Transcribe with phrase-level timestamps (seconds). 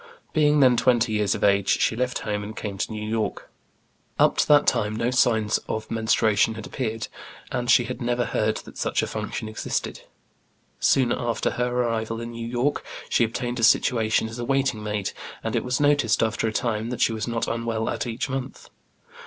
[0.33, 3.51] Being then twenty years of age, she left home and came to New York.
[4.17, 7.07] Up to that time no signs of menstruation had appeared,
[7.51, 10.01] and she had never heard that such a function existed.
[10.79, 15.11] Soon after her arrival in New York, she obtained a situation as a waiting maid,
[15.43, 18.71] and it was noticed, after a time, that she was not unwell at each month.